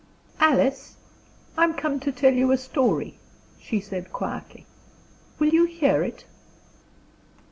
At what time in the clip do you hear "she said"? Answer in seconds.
3.59-4.11